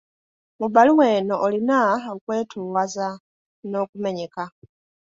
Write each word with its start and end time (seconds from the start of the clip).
Mu 0.59 0.65
bbaluwa 0.69 1.05
eno 1.17 1.35
olina 1.45 1.77
okwetoowaza 2.11 3.07
n'okumenyeka. 3.69 4.43